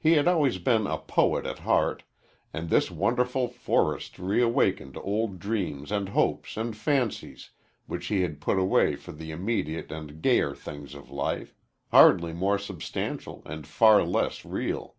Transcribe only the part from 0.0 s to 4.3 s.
He had been always a poet at heart, and this wonderful forest